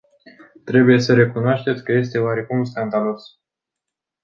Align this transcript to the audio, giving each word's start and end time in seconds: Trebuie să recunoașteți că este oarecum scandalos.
Trebuie 0.63 0.99
să 0.99 1.13
recunoașteți 1.13 1.83
că 1.83 1.91
este 1.91 2.17
oarecum 2.17 2.63
scandalos. 2.63 3.21